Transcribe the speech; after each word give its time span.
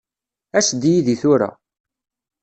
As-d 0.57 0.83
yid-i 0.91 1.15
tura. 1.21 1.49